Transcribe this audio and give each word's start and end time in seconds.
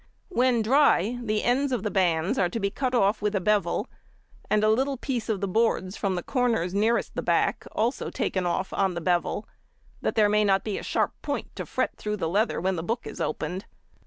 When 0.29 0.63
dry 0.63 1.19
the 1.21 1.43
ends 1.43 1.71
of 1.71 1.83
the 1.83 1.91
bands 1.91 2.39
are 2.39 2.49
to 2.49 2.59
be 2.59 2.71
cut 2.71 2.95
off 2.95 3.21
with 3.21 3.35
a 3.35 3.39
bevel, 3.39 3.87
and 4.49 4.63
a 4.63 4.69
little 4.71 4.97
piece 4.97 5.29
of 5.29 5.41
the 5.41 5.47
boards 5.47 5.95
from 5.95 6.15
the 6.15 6.23
corners 6.23 6.73
nearest 6.73 7.13
the 7.13 7.21
back 7.21 7.67
also 7.71 8.09
taken 8.09 8.47
off 8.47 8.73
on 8.73 8.95
the 8.95 8.99
bevel, 9.01 9.47
that 10.01 10.15
there 10.15 10.27
may 10.27 10.43
not 10.43 10.63
be 10.63 10.79
a 10.79 10.83
sharp 10.83 11.11
point 11.21 11.55
to 11.55 11.67
fret 11.67 11.97
through 11.97 12.17
the 12.17 12.27
leather 12.29 12.59
when 12.59 12.77
the 12.77 12.81
book 12.83 13.05
is 13.05 13.21
opened. 13.21 13.65